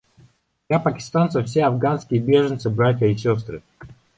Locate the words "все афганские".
1.45-2.21